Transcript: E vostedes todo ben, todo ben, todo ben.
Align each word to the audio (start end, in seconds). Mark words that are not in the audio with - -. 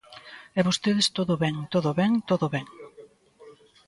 E 0.59 0.61
vostedes 0.67 1.07
todo 1.17 1.33
ben, 1.43 1.55
todo 1.73 1.89
ben, 1.99 2.11
todo 2.29 2.45
ben. 2.55 2.65